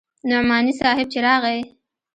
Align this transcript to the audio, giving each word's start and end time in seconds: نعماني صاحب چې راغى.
نعماني 0.29 0.71
صاحب 0.81 1.07
چې 1.13 1.19
راغى. 1.27 1.57